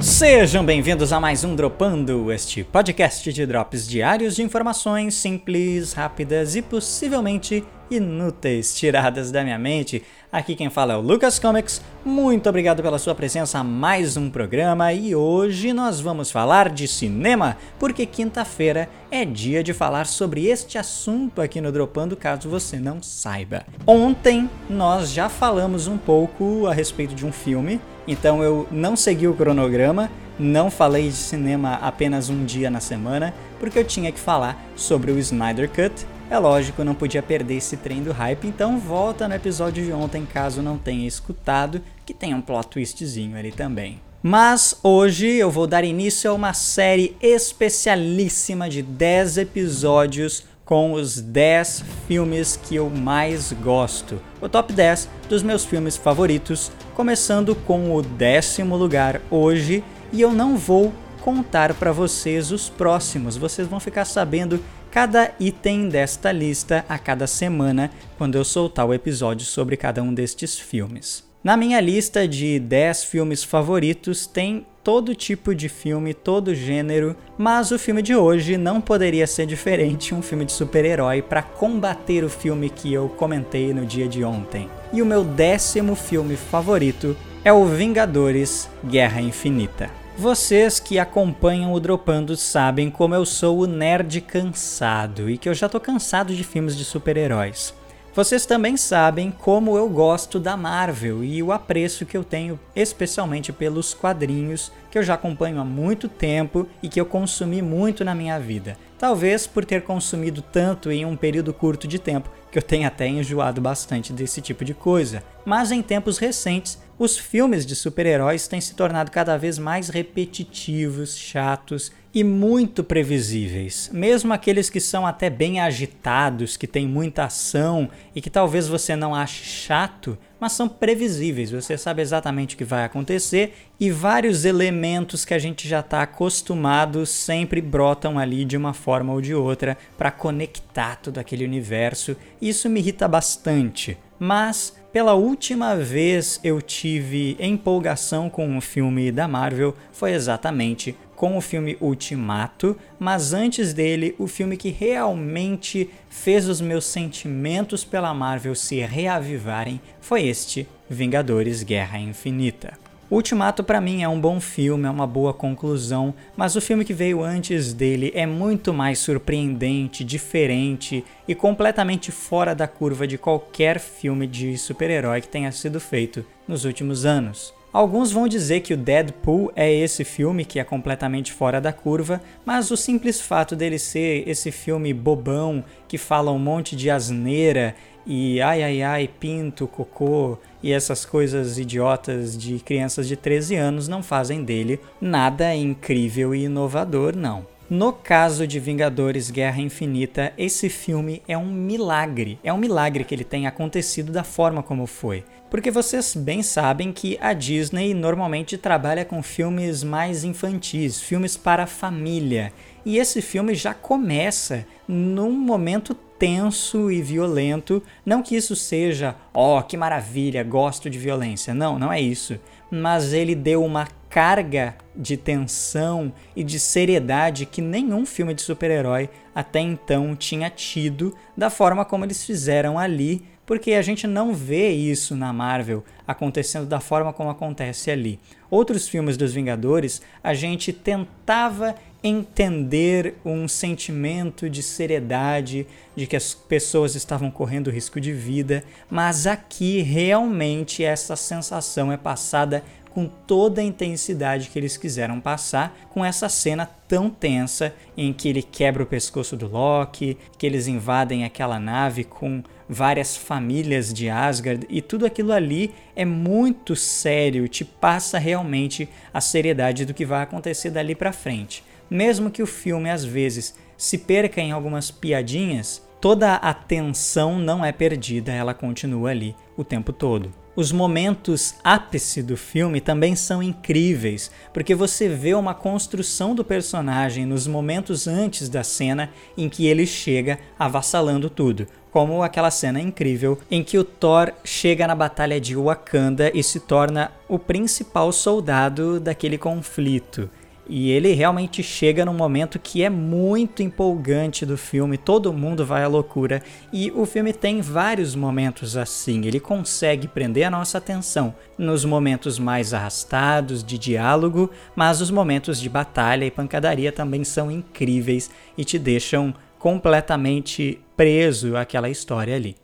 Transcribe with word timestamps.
Sejam 0.00 0.62
bem-vindos 0.62 1.10
a 1.10 1.18
mais 1.18 1.42
um 1.42 1.56
Dropando, 1.56 2.30
este 2.30 2.62
podcast 2.62 3.32
de 3.32 3.46
drops 3.46 3.88
diários 3.88 4.36
de 4.36 4.42
informações 4.42 5.14
simples, 5.14 5.94
rápidas 5.94 6.54
e 6.54 6.60
possivelmente 6.60 7.64
inúteis 7.90 8.74
tiradas 8.76 9.30
da 9.30 9.42
minha 9.42 9.58
mente. 9.58 10.02
Aqui 10.30 10.54
quem 10.54 10.68
fala 10.68 10.92
é 10.92 10.96
o 10.96 11.00
Lucas 11.00 11.38
Comics. 11.38 11.80
Muito 12.04 12.46
obrigado 12.46 12.82
pela 12.82 12.98
sua 12.98 13.14
presença 13.14 13.58
a 13.58 13.64
mais 13.64 14.18
um 14.18 14.28
programa 14.28 14.92
e 14.92 15.14
hoje 15.14 15.72
nós 15.72 15.98
vamos 15.98 16.30
falar 16.30 16.68
de 16.68 16.86
cinema, 16.86 17.56
porque 17.78 18.04
quinta-feira 18.04 18.90
é 19.10 19.24
dia 19.24 19.62
de 19.62 19.72
falar 19.72 20.06
sobre 20.06 20.46
este 20.46 20.76
assunto 20.76 21.40
aqui 21.40 21.58
no 21.58 21.72
Dropando, 21.72 22.16
caso 22.16 22.50
você 22.50 22.78
não 22.78 23.02
saiba. 23.02 23.64
Ontem 23.86 24.50
nós 24.68 25.10
já 25.10 25.30
falamos 25.30 25.86
um 25.86 25.96
pouco 25.96 26.66
a 26.66 26.74
respeito 26.74 27.14
de 27.14 27.24
um 27.24 27.32
filme, 27.32 27.80
então 28.06 28.42
eu 28.42 28.66
não 28.70 28.96
segui 28.96 29.26
o 29.26 29.34
cronograma, 29.34 30.10
não 30.38 30.70
falei 30.70 31.08
de 31.08 31.16
cinema 31.16 31.74
apenas 31.74 32.28
um 32.28 32.44
dia 32.44 32.70
na 32.70 32.80
semana, 32.80 33.34
porque 33.58 33.78
eu 33.78 33.84
tinha 33.84 34.12
que 34.12 34.20
falar 34.20 34.62
sobre 34.74 35.10
o 35.10 35.18
Snyder 35.18 35.68
Cut 35.68 36.06
é 36.28 36.38
lógico, 36.38 36.82
não 36.82 36.94
podia 36.94 37.22
perder 37.22 37.54
esse 37.54 37.76
trem 37.76 38.02
do 38.02 38.10
hype, 38.10 38.48
então 38.48 38.80
volta 38.80 39.28
no 39.28 39.34
episódio 39.34 39.84
de 39.84 39.92
ontem 39.92 40.26
caso 40.26 40.60
não 40.60 40.76
tenha 40.76 41.06
escutado, 41.06 41.80
que 42.04 42.12
tem 42.12 42.34
um 42.34 42.40
plot 42.40 42.66
twistzinho 42.66 43.36
ali 43.36 43.52
também. 43.52 44.00
Mas 44.20 44.76
hoje 44.82 45.28
eu 45.28 45.52
vou 45.52 45.68
dar 45.68 45.84
início 45.84 46.28
a 46.28 46.34
uma 46.34 46.52
série 46.52 47.16
especialíssima 47.20 48.68
de 48.68 48.82
10 48.82 49.38
episódios 49.38 50.42
com 50.66 50.92
os 50.92 51.20
10 51.20 51.84
filmes 52.08 52.60
que 52.62 52.74
eu 52.74 52.90
mais 52.90 53.52
gosto. 53.52 54.20
O 54.42 54.48
top 54.48 54.72
10 54.72 55.08
dos 55.28 55.42
meus 55.42 55.64
filmes 55.64 55.96
favoritos, 55.96 56.72
começando 56.94 57.54
com 57.54 57.94
o 57.94 58.02
décimo 58.02 58.76
lugar 58.76 59.22
hoje, 59.30 59.82
e 60.12 60.20
eu 60.20 60.32
não 60.32 60.56
vou 60.56 60.92
contar 61.22 61.72
para 61.74 61.92
vocês 61.92 62.50
os 62.50 62.68
próximos. 62.68 63.36
Vocês 63.36 63.68
vão 63.68 63.78
ficar 63.78 64.04
sabendo 64.04 64.60
cada 64.90 65.32
item 65.38 65.88
desta 65.88 66.32
lista 66.32 66.84
a 66.88 66.98
cada 66.98 67.28
semana 67.28 67.90
quando 68.18 68.34
eu 68.34 68.44
soltar 68.44 68.86
o 68.86 68.94
episódio 68.94 69.46
sobre 69.46 69.76
cada 69.76 70.02
um 70.02 70.12
destes 70.12 70.58
filmes. 70.58 71.24
Na 71.44 71.56
minha 71.56 71.80
lista 71.80 72.26
de 72.26 72.58
10 72.58 73.04
filmes 73.04 73.44
favoritos 73.44 74.26
tem 74.26 74.66
todo 74.86 75.16
tipo 75.16 75.52
de 75.52 75.68
filme, 75.68 76.14
todo 76.14 76.54
gênero, 76.54 77.16
mas 77.36 77.72
o 77.72 77.78
filme 77.78 78.00
de 78.00 78.14
hoje 78.14 78.56
não 78.56 78.80
poderia 78.80 79.26
ser 79.26 79.44
diferente, 79.44 80.14
um 80.14 80.22
filme 80.22 80.44
de 80.44 80.52
super-herói 80.52 81.20
para 81.22 81.42
combater 81.42 82.22
o 82.22 82.30
filme 82.30 82.70
que 82.70 82.94
eu 82.94 83.08
comentei 83.08 83.74
no 83.74 83.84
dia 83.84 84.06
de 84.06 84.22
ontem. 84.22 84.70
E 84.92 85.02
o 85.02 85.06
meu 85.06 85.24
décimo 85.24 85.96
filme 85.96 86.36
favorito 86.36 87.16
é 87.44 87.52
o 87.52 87.64
Vingadores 87.64 88.70
Guerra 88.84 89.20
Infinita. 89.20 89.90
Vocês 90.16 90.78
que 90.78 91.00
acompanham 91.00 91.72
o 91.72 91.80
Dropando 91.80 92.36
sabem 92.36 92.88
como 92.88 93.12
eu 93.12 93.26
sou 93.26 93.58
o 93.58 93.66
nerd 93.66 94.20
cansado 94.20 95.28
e 95.28 95.36
que 95.36 95.48
eu 95.48 95.54
já 95.54 95.68
tô 95.68 95.80
cansado 95.80 96.32
de 96.32 96.44
filmes 96.44 96.76
de 96.76 96.84
super-heróis. 96.84 97.74
Vocês 98.16 98.46
também 98.46 98.78
sabem 98.78 99.30
como 99.30 99.76
eu 99.76 99.90
gosto 99.90 100.40
da 100.40 100.56
Marvel 100.56 101.22
e 101.22 101.42
o 101.42 101.52
apreço 101.52 102.06
que 102.06 102.16
eu 102.16 102.24
tenho 102.24 102.58
especialmente 102.74 103.52
pelos 103.52 103.92
quadrinhos 103.92 104.72
que 104.90 104.96
eu 104.96 105.02
já 105.02 105.12
acompanho 105.12 105.60
há 105.60 105.64
muito 105.66 106.08
tempo 106.08 106.66
e 106.82 106.88
que 106.88 106.98
eu 106.98 107.04
consumi 107.04 107.60
muito 107.60 108.06
na 108.06 108.14
minha 108.14 108.38
vida. 108.40 108.78
Talvez 108.98 109.46
por 109.46 109.66
ter 109.66 109.82
consumido 109.82 110.40
tanto 110.40 110.90
em 110.90 111.04
um 111.04 111.14
período 111.14 111.52
curto 111.52 111.86
de 111.86 111.98
tempo 111.98 112.30
que 112.50 112.56
eu 112.56 112.62
tenha 112.62 112.88
até 112.88 113.06
enjoado 113.06 113.60
bastante 113.60 114.14
desse 114.14 114.40
tipo 114.40 114.64
de 114.64 114.72
coisa. 114.72 115.22
Mas 115.46 115.70
em 115.70 115.80
tempos 115.80 116.18
recentes 116.18 116.76
os 116.98 117.16
filmes 117.16 117.64
de 117.64 117.76
super-heróis 117.76 118.48
têm 118.48 118.60
se 118.60 118.74
tornado 118.74 119.10
cada 119.10 119.36
vez 119.36 119.58
mais 119.58 119.90
repetitivos, 119.90 121.16
chatos 121.16 121.92
e 122.12 122.24
muito 122.24 122.82
previsíveis. 122.82 123.90
Mesmo 123.92 124.32
aqueles 124.32 124.70
que 124.70 124.80
são 124.80 125.06
até 125.06 125.28
bem 125.28 125.60
agitados, 125.60 126.56
que 126.56 126.66
têm 126.66 126.88
muita 126.88 127.24
ação 127.24 127.90
e 128.14 128.22
que 128.22 128.30
talvez 128.30 128.66
você 128.66 128.96
não 128.96 129.14
ache 129.14 129.44
chato, 129.44 130.16
mas 130.40 130.52
são 130.52 130.66
previsíveis. 130.66 131.50
Você 131.50 131.76
sabe 131.76 132.00
exatamente 132.00 132.54
o 132.54 132.58
que 132.58 132.64
vai 132.64 132.84
acontecer 132.84 133.54
e 133.78 133.90
vários 133.90 134.46
elementos 134.46 135.26
que 135.26 135.34
a 135.34 135.38
gente 135.38 135.68
já 135.68 135.80
está 135.80 136.00
acostumado 136.00 137.04
sempre 137.04 137.60
brotam 137.60 138.18
ali 138.18 138.46
de 138.46 138.56
uma 138.56 138.72
forma 138.72 139.12
ou 139.12 139.20
de 139.20 139.34
outra 139.34 139.76
para 139.98 140.10
conectar 140.10 140.96
todo 140.96 141.18
aquele 141.18 141.44
universo. 141.44 142.16
Isso 142.40 142.70
me 142.70 142.80
irrita 142.80 143.06
bastante. 143.06 143.98
Mas 144.18 144.74
pela 144.96 145.12
última 145.12 145.76
vez 145.76 146.40
eu 146.42 146.62
tive 146.62 147.36
empolgação 147.38 148.30
com 148.30 148.48
um 148.48 148.62
filme 148.62 149.12
da 149.12 149.28
Marvel 149.28 149.76
foi 149.92 150.12
exatamente 150.12 150.96
com 151.14 151.36
o 151.36 151.40
filme 151.42 151.76
Ultimato, 151.82 152.74
mas 152.98 153.34
antes 153.34 153.74
dele, 153.74 154.14
o 154.18 154.26
filme 154.26 154.56
que 154.56 154.70
realmente 154.70 155.90
fez 156.08 156.48
os 156.48 156.62
meus 156.62 156.86
sentimentos 156.86 157.84
pela 157.84 158.14
Marvel 158.14 158.54
se 158.54 158.76
reavivarem 158.80 159.82
foi 160.00 160.28
este 160.28 160.66
Vingadores 160.88 161.62
Guerra 161.62 161.98
Infinita. 161.98 162.85
Ultimato 163.08 163.62
para 163.62 163.80
mim 163.80 164.02
é 164.02 164.08
um 164.08 164.20
bom 164.20 164.40
filme, 164.40 164.84
é 164.84 164.90
uma 164.90 165.06
boa 165.06 165.32
conclusão, 165.32 166.12
mas 166.36 166.56
o 166.56 166.60
filme 166.60 166.84
que 166.84 166.92
veio 166.92 167.22
antes 167.22 167.72
dele 167.72 168.10
é 168.16 168.26
muito 168.26 168.74
mais 168.74 168.98
surpreendente, 168.98 170.02
diferente 170.02 171.04
e 171.28 171.32
completamente 171.32 172.10
fora 172.10 172.52
da 172.52 172.66
curva 172.66 173.06
de 173.06 173.16
qualquer 173.16 173.78
filme 173.78 174.26
de 174.26 174.58
super-herói 174.58 175.20
que 175.20 175.28
tenha 175.28 175.52
sido 175.52 175.78
feito 175.78 176.26
nos 176.48 176.64
últimos 176.64 177.06
anos. 177.06 177.54
Alguns 177.72 178.10
vão 178.10 178.26
dizer 178.26 178.60
que 178.60 178.74
o 178.74 178.76
Deadpool 178.76 179.52
é 179.54 179.72
esse 179.72 180.02
filme 180.02 180.44
que 180.44 180.58
é 180.58 180.64
completamente 180.64 181.32
fora 181.32 181.60
da 181.60 181.72
curva, 181.72 182.20
mas 182.44 182.72
o 182.72 182.76
simples 182.76 183.20
fato 183.20 183.54
dele 183.54 183.78
ser 183.78 184.28
esse 184.28 184.50
filme 184.50 184.92
bobão 184.92 185.62
que 185.86 185.98
fala 185.98 186.32
um 186.32 186.38
monte 186.40 186.74
de 186.74 186.90
asneira 186.90 187.76
e 188.06 188.40
ai 188.40 188.62
ai 188.62 188.82
ai, 188.82 189.10
pinto, 189.20 189.66
cocô 189.66 190.38
e 190.66 190.72
essas 190.72 191.04
coisas 191.04 191.58
idiotas 191.58 192.36
de 192.36 192.58
crianças 192.58 193.06
de 193.06 193.14
13 193.14 193.54
anos 193.54 193.86
não 193.86 194.02
fazem 194.02 194.42
dele 194.42 194.80
nada 195.00 195.54
incrível 195.54 196.34
e 196.34 196.46
inovador, 196.46 197.14
não. 197.16 197.46
No 197.70 197.92
caso 197.92 198.48
de 198.48 198.58
Vingadores 198.58 199.30
Guerra 199.30 199.60
Infinita, 199.60 200.32
esse 200.36 200.68
filme 200.68 201.22
é 201.28 201.38
um 201.38 201.46
milagre. 201.46 202.40
É 202.42 202.52
um 202.52 202.58
milagre 202.58 203.04
que 203.04 203.14
ele 203.14 203.22
tenha 203.22 203.48
acontecido 203.48 204.10
da 204.10 204.24
forma 204.24 204.60
como 204.60 204.88
foi. 204.88 205.22
Porque 205.48 205.70
vocês 205.70 206.16
bem 206.16 206.42
sabem 206.42 206.92
que 206.92 207.16
a 207.20 207.32
Disney 207.32 207.94
normalmente 207.94 208.58
trabalha 208.58 209.04
com 209.04 209.22
filmes 209.22 209.84
mais 209.84 210.24
infantis, 210.24 211.00
filmes 211.00 211.36
para 211.36 211.64
família. 211.64 212.52
E 212.84 212.98
esse 212.98 213.22
filme 213.22 213.54
já 213.54 213.72
começa 213.72 214.66
num 214.88 215.30
momento 215.30 215.96
tenso 216.18 216.90
e 216.90 217.02
violento. 217.02 217.82
Não 218.04 218.22
que 218.22 218.36
isso 218.36 218.56
seja, 218.56 219.16
ó, 219.32 219.58
oh, 219.58 219.62
que 219.62 219.76
maravilha, 219.76 220.42
gosto 220.42 220.88
de 220.90 220.98
violência. 220.98 221.54
Não, 221.54 221.78
não 221.78 221.92
é 221.92 222.00
isso. 222.00 222.38
Mas 222.70 223.12
ele 223.12 223.34
deu 223.34 223.64
uma 223.64 223.86
carga 224.08 224.74
de 224.94 225.16
tensão 225.16 226.12
e 226.34 226.42
de 226.42 226.58
seriedade 226.58 227.44
que 227.46 227.60
nenhum 227.60 228.06
filme 228.06 228.32
de 228.32 228.42
super-herói 228.42 229.10
até 229.34 229.60
então 229.60 230.16
tinha 230.16 230.48
tido, 230.48 231.14
da 231.36 231.50
forma 231.50 231.84
como 231.84 232.04
eles 232.04 232.24
fizeram 232.24 232.78
ali, 232.78 233.22
porque 233.44 233.74
a 233.74 233.82
gente 233.82 234.06
não 234.06 234.34
vê 234.34 234.70
isso 234.70 235.14
na 235.14 235.32
Marvel 235.32 235.84
acontecendo 236.06 236.66
da 236.66 236.80
forma 236.80 237.12
como 237.12 237.30
acontece 237.30 237.90
ali. 237.90 238.18
Outros 238.50 238.88
filmes 238.88 239.16
dos 239.16 239.32
Vingadores, 239.32 240.02
a 240.22 240.34
gente 240.34 240.72
tentava 240.72 241.74
entender 242.06 243.14
um 243.24 243.48
sentimento 243.48 244.48
de 244.48 244.62
seriedade, 244.62 245.66
de 245.94 246.06
que 246.06 246.16
as 246.16 246.34
pessoas 246.34 246.94
estavam 246.94 247.30
correndo 247.30 247.70
risco 247.70 248.00
de 248.00 248.12
vida, 248.12 248.64
mas 248.90 249.26
aqui 249.26 249.80
realmente 249.82 250.84
essa 250.84 251.16
sensação 251.16 251.90
é 251.90 251.96
passada 251.96 252.62
com 252.96 253.06
toda 253.06 253.60
a 253.60 253.64
intensidade 253.64 254.48
que 254.48 254.58
eles 254.58 254.78
quiseram 254.78 255.20
passar 255.20 255.76
com 255.90 256.02
essa 256.02 256.30
cena 256.30 256.64
tão 256.88 257.10
tensa 257.10 257.74
em 257.94 258.10
que 258.10 258.26
ele 258.26 258.42
quebra 258.42 258.82
o 258.82 258.86
pescoço 258.86 259.36
do 259.36 259.46
Loki, 259.46 260.16
que 260.38 260.46
eles 260.46 260.66
invadem 260.66 261.22
aquela 261.22 261.60
nave 261.60 262.04
com 262.04 262.42
várias 262.66 263.14
famílias 263.14 263.92
de 263.92 264.08
Asgard 264.08 264.66
e 264.70 264.80
tudo 264.80 265.04
aquilo 265.04 265.32
ali 265.32 265.74
é 265.94 266.06
muito 266.06 266.74
sério, 266.74 267.46
te 267.48 267.66
passa 267.66 268.18
realmente 268.18 268.88
a 269.12 269.20
seriedade 269.20 269.84
do 269.84 269.92
que 269.92 270.06
vai 270.06 270.22
acontecer 270.22 270.70
dali 270.70 270.94
para 270.94 271.12
frente 271.12 271.62
mesmo 271.90 272.30
que 272.30 272.42
o 272.42 272.46
filme 272.46 272.90
às 272.90 273.04
vezes 273.04 273.54
se 273.76 273.98
perca 273.98 274.40
em 274.40 274.52
algumas 274.52 274.90
piadinhas, 274.90 275.82
toda 276.00 276.32
a 276.32 276.50
atenção 276.50 277.38
não 277.38 277.64
é 277.64 277.72
perdida, 277.72 278.32
ela 278.32 278.54
continua 278.54 279.10
ali 279.10 279.34
o 279.56 279.64
tempo 279.64 279.92
todo. 279.92 280.32
Os 280.56 280.72
momentos 280.72 281.54
ápice 281.62 282.22
do 282.22 282.34
filme 282.34 282.80
também 282.80 283.14
são 283.14 283.42
incríveis, 283.42 284.30
porque 284.54 284.74
você 284.74 285.06
vê 285.06 285.34
uma 285.34 285.52
construção 285.52 286.34
do 286.34 286.42
personagem 286.42 287.26
nos 287.26 287.46
momentos 287.46 288.08
antes 288.08 288.48
da 288.48 288.64
cena 288.64 289.10
em 289.36 289.50
que 289.50 289.66
ele 289.66 289.86
chega 289.86 290.38
avassalando 290.58 291.28
tudo, 291.28 291.66
como 291.92 292.22
aquela 292.22 292.50
cena 292.50 292.80
incrível 292.80 293.38
em 293.50 293.62
que 293.62 293.76
o 293.76 293.84
Thor 293.84 294.32
chega 294.44 294.86
na 294.86 294.94
batalha 294.94 295.38
de 295.38 295.54
Wakanda 295.54 296.30
e 296.32 296.42
se 296.42 296.60
torna 296.60 297.12
o 297.28 297.38
principal 297.38 298.10
soldado 298.10 298.98
daquele 298.98 299.36
conflito. 299.36 300.30
E 300.68 300.90
ele 300.90 301.12
realmente 301.12 301.62
chega 301.62 302.04
num 302.04 302.14
momento 302.14 302.58
que 302.58 302.82
é 302.82 302.90
muito 302.90 303.62
empolgante 303.62 304.44
do 304.44 304.56
filme, 304.56 304.98
todo 304.98 305.32
mundo 305.32 305.64
vai 305.64 305.84
à 305.84 305.88
loucura. 305.88 306.42
E 306.72 306.90
o 306.90 307.06
filme 307.06 307.32
tem 307.32 307.60
vários 307.60 308.14
momentos 308.14 308.76
assim, 308.76 309.24
ele 309.24 309.38
consegue 309.38 310.08
prender 310.08 310.44
a 310.44 310.50
nossa 310.50 310.78
atenção 310.78 311.34
nos 311.56 311.84
momentos 311.84 312.38
mais 312.38 312.74
arrastados 312.74 313.62
de 313.62 313.78
diálogo, 313.78 314.50
mas 314.74 315.00
os 315.00 315.10
momentos 315.10 315.60
de 315.60 315.68
batalha 315.68 316.24
e 316.24 316.30
pancadaria 316.30 316.90
também 316.90 317.22
são 317.22 317.50
incríveis 317.50 318.30
e 318.58 318.64
te 318.64 318.78
deixam 318.78 319.32
completamente 319.58 320.80
preso 320.96 321.56
àquela 321.56 321.88
história 321.88 322.34
ali. 322.34 322.56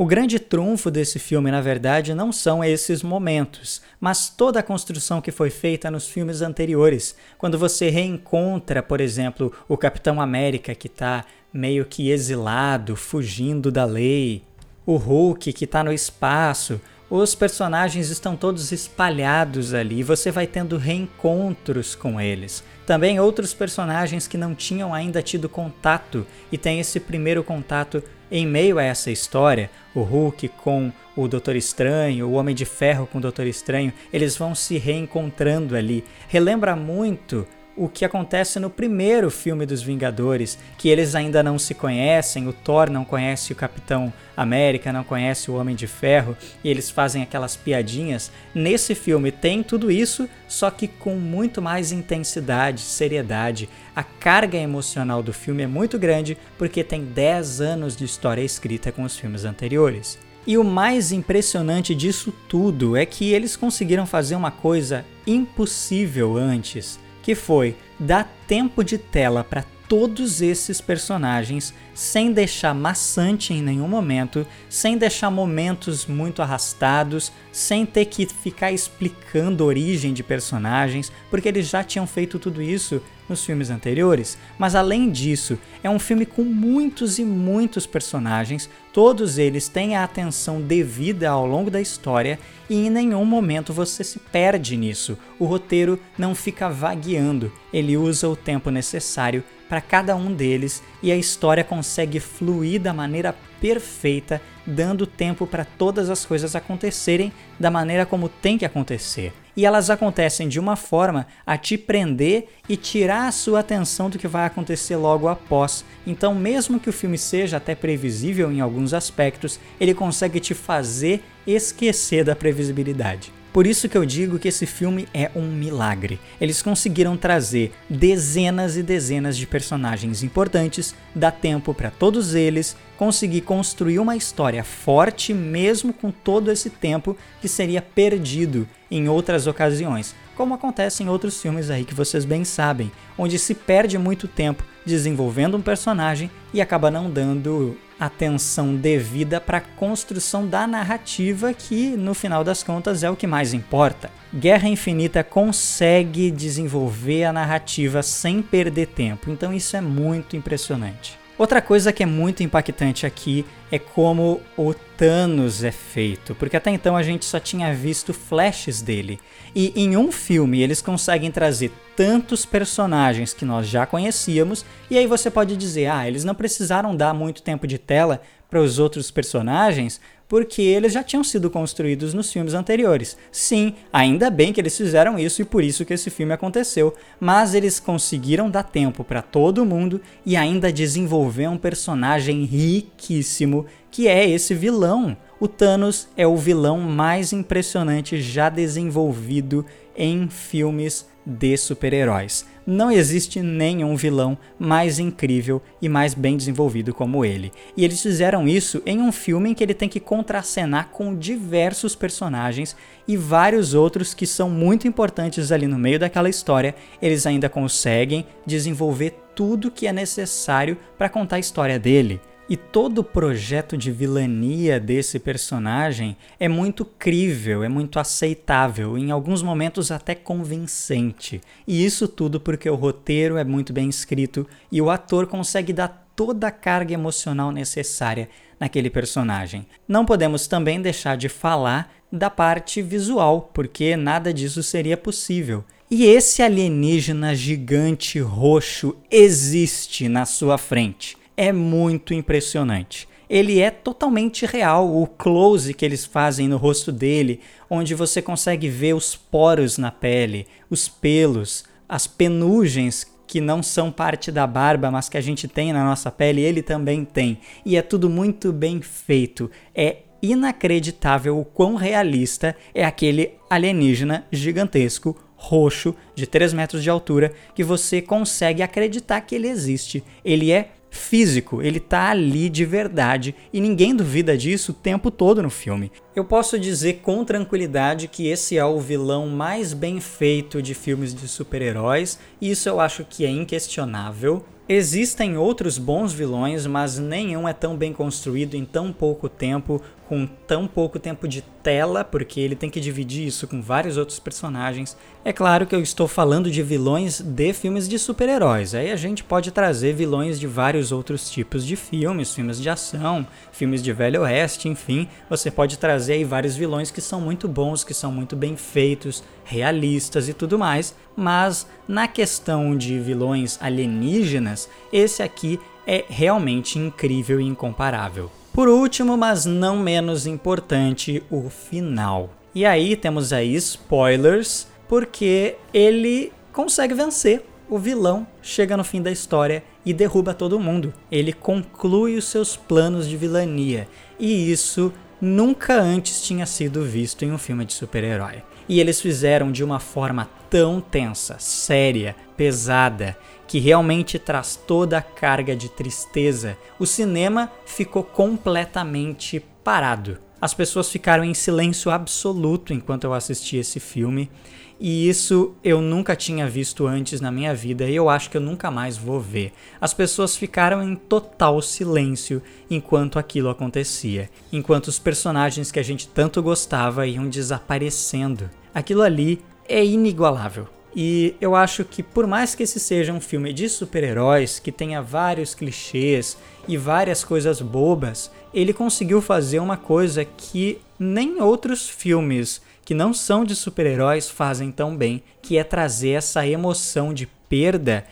O 0.00 0.06
grande 0.06 0.38
trunfo 0.38 0.90
desse 0.90 1.18
filme, 1.18 1.50
na 1.50 1.60
verdade, 1.60 2.14
não 2.14 2.32
são 2.32 2.64
esses 2.64 3.02
momentos, 3.02 3.82
mas 4.00 4.30
toda 4.30 4.58
a 4.58 4.62
construção 4.62 5.20
que 5.20 5.30
foi 5.30 5.50
feita 5.50 5.90
nos 5.90 6.08
filmes 6.08 6.40
anteriores. 6.40 7.14
Quando 7.36 7.58
você 7.58 7.90
reencontra, 7.90 8.82
por 8.82 8.98
exemplo, 8.98 9.52
o 9.68 9.76
Capitão 9.76 10.18
América 10.18 10.74
que 10.74 10.86
está 10.86 11.26
meio 11.52 11.84
que 11.84 12.10
exilado, 12.10 12.96
fugindo 12.96 13.70
da 13.70 13.84
lei, 13.84 14.42
o 14.86 14.96
Hulk 14.96 15.52
que 15.52 15.66
está 15.66 15.84
no 15.84 15.92
espaço, 15.92 16.80
os 17.10 17.34
personagens 17.34 18.08
estão 18.08 18.36
todos 18.36 18.72
espalhados 18.72 19.74
ali, 19.74 20.02
você 20.02 20.30
vai 20.30 20.46
tendo 20.46 20.78
reencontros 20.78 21.94
com 21.94 22.18
eles. 22.18 22.64
Também 22.86 23.20
outros 23.20 23.52
personagens 23.52 24.26
que 24.26 24.38
não 24.38 24.54
tinham 24.54 24.94
ainda 24.94 25.20
tido 25.20 25.46
contato 25.46 26.26
e 26.50 26.56
tem 26.56 26.80
esse 26.80 26.98
primeiro 26.98 27.44
contato 27.44 28.02
em 28.30 28.46
meio 28.46 28.78
a 28.78 28.82
essa 28.82 29.10
história, 29.10 29.70
o 29.94 30.02
Hulk 30.02 30.48
com 30.48 30.92
o 31.16 31.26
Doutor 31.26 31.56
Estranho, 31.56 32.28
o 32.28 32.32
Homem 32.32 32.54
de 32.54 32.64
Ferro 32.64 33.06
com 33.06 33.18
o 33.18 33.20
Doutor 33.20 33.46
Estranho, 33.46 33.92
eles 34.12 34.36
vão 34.36 34.54
se 34.54 34.78
reencontrando 34.78 35.76
ali. 35.76 36.04
Relembra 36.28 36.76
muito 36.76 37.46
o 37.80 37.88
que 37.88 38.04
acontece 38.04 38.60
no 38.60 38.68
primeiro 38.68 39.30
filme 39.30 39.64
dos 39.64 39.80
Vingadores, 39.80 40.58
que 40.76 40.90
eles 40.90 41.14
ainda 41.14 41.42
não 41.42 41.58
se 41.58 41.72
conhecem, 41.72 42.46
o 42.46 42.52
Thor 42.52 42.90
não 42.90 43.06
conhece 43.06 43.54
o 43.54 43.56
Capitão 43.56 44.12
América, 44.36 44.92
não 44.92 45.02
conhece 45.02 45.50
o 45.50 45.54
Homem 45.54 45.74
de 45.74 45.86
Ferro, 45.86 46.36
e 46.62 46.68
eles 46.68 46.90
fazem 46.90 47.22
aquelas 47.22 47.56
piadinhas. 47.56 48.30
Nesse 48.54 48.94
filme 48.94 49.32
tem 49.32 49.62
tudo 49.62 49.90
isso, 49.90 50.28
só 50.46 50.70
que 50.70 50.86
com 50.86 51.14
muito 51.14 51.62
mais 51.62 51.90
intensidade, 51.90 52.82
seriedade. 52.82 53.66
A 53.96 54.02
carga 54.02 54.58
emocional 54.58 55.22
do 55.22 55.32
filme 55.32 55.62
é 55.62 55.66
muito 55.66 55.98
grande 55.98 56.36
porque 56.58 56.84
tem 56.84 57.02
10 57.02 57.62
anos 57.62 57.96
de 57.96 58.04
história 58.04 58.42
escrita 58.42 58.92
com 58.92 59.04
os 59.04 59.16
filmes 59.16 59.46
anteriores. 59.46 60.18
E 60.46 60.58
o 60.58 60.64
mais 60.64 61.12
impressionante 61.12 61.94
disso 61.94 62.30
tudo 62.46 62.94
é 62.94 63.06
que 63.06 63.32
eles 63.32 63.56
conseguiram 63.56 64.04
fazer 64.04 64.34
uma 64.34 64.50
coisa 64.50 65.02
impossível 65.26 66.36
antes 66.36 66.98
que 67.22 67.34
foi 67.34 67.76
dar 67.98 68.28
tempo 68.46 68.82
de 68.82 68.98
tela 68.98 69.44
para 69.44 69.64
todos 69.90 70.40
esses 70.40 70.80
personagens 70.80 71.74
sem 71.92 72.30
deixar 72.30 72.72
maçante 72.72 73.52
em 73.52 73.60
nenhum 73.60 73.88
momento, 73.88 74.46
sem 74.68 74.96
deixar 74.96 75.32
momentos 75.32 76.06
muito 76.06 76.40
arrastados, 76.40 77.32
sem 77.50 77.84
ter 77.84 78.04
que 78.04 78.24
ficar 78.24 78.70
explicando 78.70 79.64
a 79.64 79.66
origem 79.66 80.14
de 80.14 80.22
personagens, 80.22 81.10
porque 81.28 81.48
eles 81.48 81.68
já 81.68 81.82
tinham 81.82 82.06
feito 82.06 82.38
tudo 82.38 82.62
isso 82.62 83.02
nos 83.28 83.44
filmes 83.44 83.68
anteriores. 83.68 84.38
Mas 84.56 84.76
além 84.76 85.10
disso, 85.10 85.58
é 85.82 85.90
um 85.90 85.98
filme 85.98 86.24
com 86.24 86.44
muitos 86.44 87.18
e 87.18 87.24
muitos 87.24 87.84
personagens, 87.84 88.70
todos 88.92 89.38
eles 89.38 89.68
têm 89.68 89.96
a 89.96 90.04
atenção 90.04 90.62
devida 90.62 91.30
ao 91.30 91.44
longo 91.44 91.68
da 91.68 91.80
história 91.80 92.38
e 92.68 92.86
em 92.86 92.90
nenhum 92.90 93.24
momento 93.24 93.72
você 93.72 94.04
se 94.04 94.20
perde 94.20 94.76
nisso. 94.76 95.18
O 95.36 95.46
roteiro 95.46 95.98
não 96.16 96.32
fica 96.32 96.68
vagueando, 96.68 97.52
ele 97.72 97.96
usa 97.96 98.28
o 98.28 98.36
tempo 98.36 98.70
necessário 98.70 99.42
para 99.70 99.80
cada 99.80 100.16
um 100.16 100.34
deles 100.34 100.82
e 101.00 101.12
a 101.12 101.16
história 101.16 101.62
consegue 101.62 102.18
fluir 102.18 102.80
da 102.80 102.92
maneira 102.92 103.32
perfeita, 103.60 104.42
dando 104.66 105.06
tempo 105.06 105.46
para 105.46 105.64
todas 105.64 106.10
as 106.10 106.26
coisas 106.26 106.56
acontecerem 106.56 107.32
da 107.58 107.70
maneira 107.70 108.04
como 108.04 108.28
tem 108.28 108.58
que 108.58 108.64
acontecer. 108.64 109.32
E 109.56 109.64
elas 109.64 109.88
acontecem 109.88 110.48
de 110.48 110.58
uma 110.58 110.74
forma 110.74 111.24
a 111.46 111.56
te 111.56 111.78
prender 111.78 112.48
e 112.68 112.76
tirar 112.76 113.28
a 113.28 113.32
sua 113.32 113.60
atenção 113.60 114.10
do 114.10 114.18
que 114.18 114.26
vai 114.26 114.44
acontecer 114.44 114.96
logo 114.96 115.28
após. 115.28 115.84
Então, 116.04 116.34
mesmo 116.34 116.80
que 116.80 116.90
o 116.90 116.92
filme 116.92 117.16
seja 117.16 117.58
até 117.58 117.76
previsível 117.76 118.50
em 118.50 118.60
alguns 118.60 118.92
aspectos, 118.92 119.60
ele 119.78 119.94
consegue 119.94 120.40
te 120.40 120.52
fazer 120.52 121.22
esquecer 121.46 122.24
da 122.24 122.34
previsibilidade. 122.34 123.32
Por 123.52 123.66
isso 123.66 123.88
que 123.88 123.98
eu 123.98 124.04
digo 124.04 124.38
que 124.38 124.46
esse 124.46 124.64
filme 124.64 125.08
é 125.12 125.30
um 125.34 125.42
milagre. 125.42 126.20
Eles 126.40 126.62
conseguiram 126.62 127.16
trazer 127.16 127.72
dezenas 127.88 128.76
e 128.76 128.82
dezenas 128.82 129.36
de 129.36 129.46
personagens 129.46 130.22
importantes, 130.22 130.94
dar 131.14 131.32
tempo 131.32 131.74
para 131.74 131.90
todos 131.90 132.34
eles, 132.34 132.76
conseguir 132.96 133.40
construir 133.40 133.98
uma 133.98 134.16
história 134.16 134.62
forte 134.62 135.34
mesmo 135.34 135.92
com 135.92 136.12
todo 136.12 136.50
esse 136.50 136.70
tempo 136.70 137.16
que 137.40 137.48
seria 137.48 137.82
perdido 137.82 138.68
em 138.88 139.08
outras 139.08 139.46
ocasiões, 139.48 140.14
como 140.36 140.54
acontece 140.54 141.02
em 141.02 141.08
outros 141.08 141.40
filmes 141.40 141.70
aí 141.70 141.84
que 141.84 141.94
vocês 141.94 142.24
bem 142.24 142.44
sabem, 142.44 142.90
onde 143.18 143.38
se 143.38 143.54
perde 143.54 143.98
muito 143.98 144.28
tempo 144.28 144.64
desenvolvendo 144.86 145.56
um 145.56 145.62
personagem 145.62 146.30
e 146.54 146.60
acaba 146.60 146.90
não 146.90 147.10
dando 147.10 147.76
atenção 148.00 148.74
devida 148.74 149.40
para 149.40 149.58
a 149.58 149.60
construção 149.60 150.46
da 150.46 150.66
narrativa, 150.66 151.52
que 151.52 151.90
no 151.90 152.14
final 152.14 152.42
das 152.42 152.62
contas 152.62 153.04
é 153.04 153.10
o 153.10 153.16
que 153.16 153.26
mais 153.26 153.52
importa. 153.52 154.10
Guerra 154.34 154.68
Infinita 154.68 155.22
consegue 155.22 156.30
desenvolver 156.30 157.24
a 157.24 157.32
narrativa 157.32 158.02
sem 158.02 158.40
perder 158.40 158.86
tempo, 158.86 159.30
então 159.30 159.52
isso 159.52 159.76
é 159.76 159.80
muito 159.80 160.36
impressionante. 160.36 161.18
Outra 161.40 161.62
coisa 161.62 161.90
que 161.90 162.02
é 162.02 162.06
muito 162.06 162.42
impactante 162.42 163.06
aqui 163.06 163.46
é 163.72 163.78
como 163.78 164.42
o 164.58 164.74
Thanos 164.74 165.64
é 165.64 165.70
feito, 165.70 166.34
porque 166.34 166.54
até 166.54 166.70
então 166.70 166.94
a 166.94 167.02
gente 167.02 167.24
só 167.24 167.40
tinha 167.40 167.72
visto 167.72 168.12
flashes 168.12 168.82
dele. 168.82 169.18
E 169.54 169.72
em 169.74 169.96
um 169.96 170.12
filme 170.12 170.60
eles 170.60 170.82
conseguem 170.82 171.30
trazer 171.30 171.72
tantos 171.96 172.44
personagens 172.44 173.32
que 173.32 173.46
nós 173.46 173.66
já 173.66 173.86
conhecíamos, 173.86 174.66
e 174.90 174.98
aí 174.98 175.06
você 175.06 175.30
pode 175.30 175.56
dizer: 175.56 175.86
ah, 175.86 176.06
eles 176.06 176.24
não 176.24 176.34
precisaram 176.34 176.94
dar 176.94 177.14
muito 177.14 177.40
tempo 177.40 177.66
de 177.66 177.78
tela 177.78 178.20
para 178.50 178.60
os 178.60 178.78
outros 178.78 179.10
personagens, 179.10 179.98
porque 180.30 180.62
eles 180.62 180.92
já 180.92 181.02
tinham 181.02 181.24
sido 181.24 181.50
construídos 181.50 182.14
nos 182.14 182.32
filmes 182.32 182.54
anteriores. 182.54 183.16
Sim, 183.32 183.74
ainda 183.92 184.30
bem 184.30 184.52
que 184.52 184.60
eles 184.60 184.76
fizeram 184.76 185.18
isso 185.18 185.42
e 185.42 185.44
por 185.44 185.64
isso 185.64 185.84
que 185.84 185.92
esse 185.92 186.08
filme 186.08 186.32
aconteceu, 186.32 186.94
mas 187.18 187.52
eles 187.52 187.80
conseguiram 187.80 188.48
dar 188.48 188.62
tempo 188.62 189.02
para 189.02 189.22
todo 189.22 189.66
mundo 189.66 190.00
e 190.24 190.36
ainda 190.36 190.72
desenvolver 190.72 191.48
um 191.48 191.58
personagem 191.58 192.44
riquíssimo 192.44 193.66
que 193.90 194.06
é 194.06 194.24
esse 194.30 194.54
vilão. 194.54 195.16
O 195.40 195.48
Thanos 195.48 196.06
é 196.16 196.24
o 196.28 196.36
vilão 196.36 196.78
mais 196.78 197.32
impressionante 197.32 198.22
já 198.22 198.48
desenvolvido 198.48 199.66
em 199.96 200.28
filmes 200.28 201.08
de 201.30 201.56
super-heróis. 201.56 202.44
Não 202.66 202.90
existe 202.90 203.40
nenhum 203.40 203.96
vilão 203.96 204.36
mais 204.58 204.98
incrível 204.98 205.62
e 205.80 205.88
mais 205.88 206.12
bem 206.12 206.36
desenvolvido 206.36 206.92
como 206.92 207.24
ele. 207.24 207.52
E 207.76 207.84
eles 207.84 208.02
fizeram 208.02 208.46
isso 208.46 208.82
em 208.84 209.00
um 209.00 209.10
filme 209.10 209.50
em 209.50 209.54
que 209.54 209.64
ele 209.64 209.74
tem 209.74 209.88
que 209.88 210.00
contracenar 210.00 210.88
com 210.90 211.16
diversos 211.16 211.94
personagens 211.94 212.76
e 213.08 213.16
vários 213.16 213.74
outros 213.74 214.12
que 214.12 214.26
são 214.26 214.50
muito 214.50 214.86
importantes 214.86 215.50
ali 215.50 215.66
no 215.66 215.78
meio 215.78 215.98
daquela 215.98 216.28
história. 216.28 216.74
Eles 217.00 217.26
ainda 217.26 217.48
conseguem 217.48 218.26
desenvolver 218.44 219.14
tudo 219.34 219.70
que 219.70 219.86
é 219.86 219.92
necessário 219.92 220.76
para 220.98 221.08
contar 221.08 221.36
a 221.36 221.40
história 221.40 221.78
dele. 221.78 222.20
E 222.50 222.56
todo 222.56 222.98
o 222.98 223.04
projeto 223.04 223.76
de 223.76 223.92
vilania 223.92 224.80
desse 224.80 225.20
personagem 225.20 226.16
é 226.36 226.48
muito 226.48 226.84
crível, 226.84 227.62
é 227.62 227.68
muito 227.68 228.00
aceitável, 228.00 228.98
em 228.98 229.12
alguns 229.12 229.40
momentos 229.40 229.92
até 229.92 230.16
convincente. 230.16 231.40
E 231.64 231.84
isso 231.84 232.08
tudo 232.08 232.40
porque 232.40 232.68
o 232.68 232.74
roteiro 232.74 233.36
é 233.36 233.44
muito 233.44 233.72
bem 233.72 233.88
escrito 233.88 234.44
e 234.72 234.82
o 234.82 234.90
ator 234.90 235.28
consegue 235.28 235.72
dar 235.72 236.10
toda 236.16 236.48
a 236.48 236.50
carga 236.50 236.92
emocional 236.92 237.52
necessária 237.52 238.28
naquele 238.58 238.90
personagem. 238.90 239.64
Não 239.86 240.04
podemos 240.04 240.48
também 240.48 240.82
deixar 240.82 241.16
de 241.16 241.28
falar 241.28 241.94
da 242.10 242.28
parte 242.28 242.82
visual, 242.82 243.48
porque 243.54 243.96
nada 243.96 244.34
disso 244.34 244.60
seria 244.60 244.96
possível. 244.96 245.64
E 245.88 246.04
esse 246.04 246.42
alienígena 246.42 247.32
gigante 247.32 248.18
roxo 248.18 248.96
existe 249.08 250.08
na 250.08 250.26
sua 250.26 250.58
frente 250.58 251.19
é 251.40 251.52
muito 251.52 252.12
impressionante. 252.12 253.08
Ele 253.28 253.60
é 253.60 253.70
totalmente 253.70 254.44
real, 254.44 254.94
o 254.94 255.06
close 255.06 255.72
que 255.72 255.86
eles 255.86 256.04
fazem 256.04 256.46
no 256.46 256.58
rosto 256.58 256.92
dele, 256.92 257.40
onde 257.70 257.94
você 257.94 258.20
consegue 258.20 258.68
ver 258.68 258.94
os 258.94 259.16
poros 259.16 259.78
na 259.78 259.90
pele, 259.90 260.46
os 260.68 260.86
pelos, 260.86 261.64
as 261.88 262.06
penugens 262.06 263.10
que 263.26 263.40
não 263.40 263.62
são 263.62 263.90
parte 263.90 264.30
da 264.30 264.46
barba, 264.46 264.90
mas 264.90 265.08
que 265.08 265.16
a 265.16 265.20
gente 265.22 265.48
tem 265.48 265.72
na 265.72 265.82
nossa 265.82 266.10
pele, 266.10 266.42
ele 266.42 266.60
também 266.60 267.06
tem. 267.06 267.38
E 267.64 267.74
é 267.74 267.80
tudo 267.80 268.10
muito 268.10 268.52
bem 268.52 268.82
feito. 268.82 269.50
É 269.74 269.98
inacreditável 270.20 271.38
o 271.38 271.44
quão 271.44 271.74
realista 271.74 272.54
é 272.74 272.84
aquele 272.84 273.32
alienígena 273.48 274.26
gigantesco, 274.30 275.16
roxo, 275.36 275.94
de 276.14 276.26
3 276.26 276.52
metros 276.52 276.82
de 276.82 276.90
altura, 276.90 277.32
que 277.54 277.64
você 277.64 278.02
consegue 278.02 278.62
acreditar 278.62 279.22
que 279.22 279.34
ele 279.34 279.48
existe. 279.48 280.04
Ele 280.22 280.52
é 280.52 280.72
físico, 280.90 281.62
ele 281.62 281.78
tá 281.80 282.10
ali 282.10 282.48
de 282.48 282.64
verdade 282.64 283.34
e 283.52 283.60
ninguém 283.60 283.94
duvida 283.94 284.36
disso 284.36 284.72
o 284.72 284.74
tempo 284.74 285.10
todo 285.10 285.42
no 285.42 285.50
filme. 285.50 285.92
Eu 286.14 286.24
posso 286.24 286.58
dizer 286.58 287.00
com 287.02 287.24
tranquilidade 287.24 288.08
que 288.08 288.26
esse 288.26 288.58
é 288.58 288.64
o 288.64 288.80
vilão 288.80 289.28
mais 289.28 289.72
bem 289.72 290.00
feito 290.00 290.60
de 290.60 290.74
filmes 290.74 291.14
de 291.14 291.28
super-heróis, 291.28 292.18
e 292.40 292.50
isso 292.50 292.68
eu 292.68 292.80
acho 292.80 293.04
que 293.04 293.24
é 293.24 293.30
inquestionável. 293.30 294.44
Existem 294.68 295.36
outros 295.36 295.78
bons 295.78 296.12
vilões, 296.12 296.66
mas 296.66 296.98
nenhum 296.98 297.48
é 297.48 297.52
tão 297.52 297.76
bem 297.76 297.92
construído 297.92 298.54
em 298.54 298.64
tão 298.64 298.92
pouco 298.92 299.28
tempo, 299.28 299.82
com 300.10 300.26
tão 300.26 300.66
pouco 300.66 300.98
tempo 300.98 301.28
de 301.28 301.40
tela, 301.62 302.02
porque 302.02 302.40
ele 302.40 302.56
tem 302.56 302.68
que 302.68 302.80
dividir 302.80 303.28
isso 303.28 303.46
com 303.46 303.62
vários 303.62 303.96
outros 303.96 304.18
personagens. 304.18 304.96
É 305.24 305.32
claro 305.32 305.68
que 305.68 305.72
eu 305.72 305.80
estou 305.80 306.08
falando 306.08 306.50
de 306.50 306.64
vilões 306.64 307.20
de 307.20 307.52
filmes 307.52 307.88
de 307.88 307.96
super-heróis. 307.96 308.74
Aí 308.74 308.90
a 308.90 308.96
gente 308.96 309.22
pode 309.22 309.52
trazer 309.52 309.94
vilões 309.94 310.40
de 310.40 310.48
vários 310.48 310.90
outros 310.90 311.30
tipos 311.30 311.64
de 311.64 311.76
filmes, 311.76 312.34
filmes 312.34 312.60
de 312.60 312.68
ação, 312.68 313.24
filmes 313.52 313.80
de 313.84 313.92
velho 313.92 314.22
oeste, 314.22 314.68
enfim, 314.68 315.06
você 315.28 315.48
pode 315.48 315.78
trazer 315.78 316.14
aí 316.14 316.24
vários 316.24 316.56
vilões 316.56 316.90
que 316.90 317.00
são 317.00 317.20
muito 317.20 317.46
bons, 317.46 317.84
que 317.84 317.94
são 317.94 318.10
muito 318.10 318.34
bem 318.34 318.56
feitos, 318.56 319.22
realistas 319.44 320.28
e 320.28 320.34
tudo 320.34 320.58
mais, 320.58 320.92
mas 321.14 321.68
na 321.86 322.08
questão 322.08 322.76
de 322.76 322.98
vilões 322.98 323.58
alienígenas, 323.62 324.68
esse 324.92 325.22
aqui 325.22 325.60
é 325.86 326.04
realmente 326.08 326.80
incrível 326.80 327.40
e 327.40 327.44
incomparável. 327.44 328.28
Por 328.52 328.68
último, 328.68 329.16
mas 329.16 329.46
não 329.46 329.78
menos 329.78 330.26
importante, 330.26 331.22
o 331.30 331.48
final. 331.48 332.30
E 332.54 332.66
aí 332.66 332.96
temos 332.96 333.32
aí 333.32 333.54
spoilers, 333.54 334.66
porque 334.88 335.56
ele 335.72 336.32
consegue 336.52 336.94
vencer. 336.94 337.44
O 337.68 337.78
vilão 337.78 338.26
chega 338.42 338.76
no 338.76 338.82
fim 338.82 339.00
da 339.00 339.12
história 339.12 339.62
e 339.86 339.94
derruba 339.94 340.34
todo 340.34 340.58
mundo. 340.58 340.92
Ele 341.12 341.32
conclui 341.32 342.16
os 342.16 342.24
seus 342.24 342.56
planos 342.56 343.08
de 343.08 343.16
vilania. 343.16 343.86
E 344.18 344.50
isso 344.50 344.92
nunca 345.20 345.80
antes 345.80 346.20
tinha 346.20 346.44
sido 346.44 346.82
visto 346.82 347.24
em 347.24 347.30
um 347.30 347.38
filme 347.38 347.64
de 347.64 347.72
super-herói. 347.72 348.42
E 348.68 348.80
eles 348.80 349.00
fizeram 349.00 349.52
de 349.52 349.62
uma 349.62 349.78
forma 349.78 350.28
tão 350.48 350.80
tensa, 350.80 351.36
séria, 351.38 352.16
pesada, 352.36 353.16
que 353.50 353.58
realmente 353.58 354.16
traz 354.16 354.54
toda 354.54 354.98
a 354.98 355.02
carga 355.02 355.56
de 355.56 355.68
tristeza. 355.68 356.56
O 356.78 356.86
cinema 356.86 357.50
ficou 357.66 358.04
completamente 358.04 359.44
parado. 359.64 360.18
As 360.40 360.54
pessoas 360.54 360.88
ficaram 360.88 361.24
em 361.24 361.34
silêncio 361.34 361.90
absoluto 361.90 362.72
enquanto 362.72 363.02
eu 363.02 363.12
assisti 363.12 363.56
esse 363.56 363.80
filme, 363.80 364.30
e 364.78 365.08
isso 365.08 365.52
eu 365.64 365.80
nunca 365.80 366.14
tinha 366.14 366.48
visto 366.48 366.86
antes 366.86 367.20
na 367.20 367.32
minha 367.32 367.52
vida 367.52 367.90
e 367.90 367.96
eu 367.96 368.08
acho 368.08 368.30
que 368.30 368.36
eu 368.36 368.40
nunca 368.40 368.70
mais 368.70 368.96
vou 368.96 369.18
ver. 369.18 369.52
As 369.80 369.92
pessoas 369.92 370.36
ficaram 370.36 370.80
em 370.80 370.94
total 370.94 371.60
silêncio 371.60 372.40
enquanto 372.70 373.18
aquilo 373.18 373.50
acontecia, 373.50 374.30
enquanto 374.52 374.86
os 374.86 375.00
personagens 375.00 375.72
que 375.72 375.80
a 375.80 375.84
gente 375.84 376.06
tanto 376.06 376.40
gostava 376.40 377.04
iam 377.04 377.28
desaparecendo. 377.28 378.48
Aquilo 378.72 379.02
ali 379.02 379.42
é 379.68 379.84
inigualável. 379.84 380.68
E 380.94 381.36
eu 381.40 381.54
acho 381.54 381.84
que 381.84 382.02
por 382.02 382.26
mais 382.26 382.54
que 382.54 382.64
esse 382.64 382.80
seja 382.80 383.12
um 383.12 383.20
filme 383.20 383.52
de 383.52 383.68
super-heróis, 383.68 384.58
que 384.58 384.72
tenha 384.72 385.00
vários 385.00 385.54
clichês 385.54 386.36
e 386.66 386.76
várias 386.76 387.22
coisas 387.22 387.60
bobas, 387.60 388.30
ele 388.52 388.72
conseguiu 388.72 389.22
fazer 389.22 389.60
uma 389.60 389.76
coisa 389.76 390.24
que 390.24 390.80
nem 390.98 391.40
outros 391.40 391.88
filmes 391.88 392.60
que 392.84 392.94
não 392.94 393.14
são 393.14 393.44
de 393.44 393.54
super-heróis 393.54 394.28
fazem 394.28 394.72
tão 394.72 394.96
bem, 394.96 395.22
que 395.40 395.56
é 395.56 395.62
trazer 395.62 396.10
essa 396.10 396.44
emoção 396.44 397.14
de 397.14 397.26
perda 397.48 398.04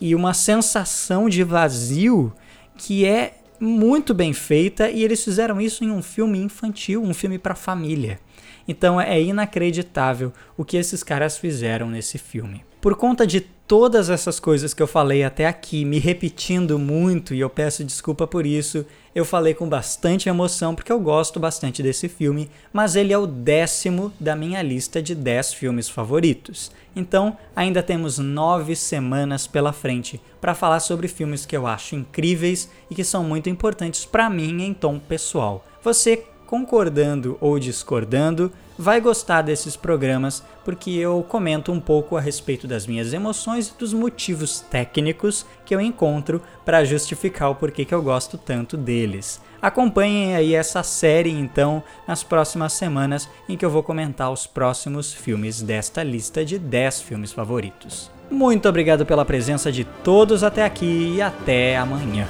e 0.00 0.14
uma 0.14 0.32
sensação 0.32 1.28
de 1.28 1.44
vazio 1.44 2.32
que 2.78 3.04
é 3.04 3.41
muito 3.62 4.12
bem 4.12 4.32
feita 4.32 4.90
e 4.90 5.04
eles 5.04 5.22
fizeram 5.22 5.60
isso 5.60 5.84
em 5.84 5.90
um 5.92 6.02
filme 6.02 6.36
infantil, 6.36 7.00
um 7.00 7.14
filme 7.14 7.38
para 7.38 7.54
família. 7.54 8.18
Então 8.66 9.00
é 9.00 9.22
inacreditável 9.22 10.32
o 10.56 10.64
que 10.64 10.76
esses 10.76 11.04
caras 11.04 11.38
fizeram 11.38 11.88
nesse 11.88 12.18
filme. 12.18 12.64
Por 12.82 12.96
conta 12.96 13.24
de 13.24 13.40
todas 13.40 14.10
essas 14.10 14.40
coisas 14.40 14.74
que 14.74 14.82
eu 14.82 14.88
falei 14.88 15.22
até 15.22 15.46
aqui, 15.46 15.84
me 15.84 16.00
repetindo 16.00 16.80
muito, 16.80 17.32
e 17.32 17.38
eu 17.38 17.48
peço 17.48 17.84
desculpa 17.84 18.26
por 18.26 18.44
isso, 18.44 18.84
eu 19.14 19.24
falei 19.24 19.54
com 19.54 19.68
bastante 19.68 20.28
emoção 20.28 20.74
porque 20.74 20.90
eu 20.90 20.98
gosto 20.98 21.38
bastante 21.38 21.80
desse 21.80 22.08
filme, 22.08 22.50
mas 22.72 22.96
ele 22.96 23.12
é 23.12 23.16
o 23.16 23.24
décimo 23.24 24.12
da 24.18 24.34
minha 24.34 24.60
lista 24.62 25.00
de 25.00 25.14
10 25.14 25.54
filmes 25.54 25.88
favoritos. 25.88 26.72
Então, 26.96 27.38
ainda 27.54 27.84
temos 27.84 28.18
nove 28.18 28.74
semanas 28.74 29.46
pela 29.46 29.72
frente 29.72 30.20
para 30.40 30.52
falar 30.52 30.80
sobre 30.80 31.06
filmes 31.06 31.46
que 31.46 31.56
eu 31.56 31.68
acho 31.68 31.94
incríveis 31.94 32.68
e 32.90 32.96
que 32.96 33.04
são 33.04 33.22
muito 33.22 33.48
importantes 33.48 34.04
para 34.04 34.28
mim 34.28 34.60
em 34.60 34.74
tom 34.74 34.98
pessoal. 34.98 35.64
Você 35.84 36.24
concordando 36.52 37.38
ou 37.40 37.58
discordando, 37.58 38.52
vai 38.82 39.00
gostar 39.00 39.42
desses 39.42 39.76
programas 39.76 40.42
porque 40.64 40.90
eu 40.90 41.24
comento 41.28 41.70
um 41.70 41.78
pouco 41.78 42.16
a 42.16 42.20
respeito 42.20 42.66
das 42.66 42.84
minhas 42.84 43.12
emoções 43.12 43.68
e 43.68 43.78
dos 43.78 43.92
motivos 43.92 44.58
técnicos 44.58 45.46
que 45.64 45.72
eu 45.72 45.80
encontro 45.80 46.42
para 46.64 46.84
justificar 46.84 47.50
o 47.50 47.54
porquê 47.54 47.84
que 47.84 47.94
eu 47.94 48.02
gosto 48.02 48.36
tanto 48.36 48.76
deles. 48.76 49.40
Acompanhem 49.60 50.34
aí 50.34 50.54
essa 50.54 50.82
série 50.82 51.30
então 51.30 51.80
nas 52.08 52.24
próximas 52.24 52.72
semanas 52.72 53.28
em 53.48 53.56
que 53.56 53.64
eu 53.64 53.70
vou 53.70 53.84
comentar 53.84 54.32
os 54.32 54.48
próximos 54.48 55.14
filmes 55.14 55.62
desta 55.62 56.02
lista 56.02 56.44
de 56.44 56.58
10 56.58 57.02
filmes 57.02 57.32
favoritos. 57.32 58.10
Muito 58.28 58.68
obrigado 58.68 59.06
pela 59.06 59.24
presença 59.24 59.70
de 59.70 59.84
todos 59.84 60.42
até 60.42 60.64
aqui 60.64 61.14
e 61.16 61.22
até 61.22 61.76
amanhã. 61.76 62.26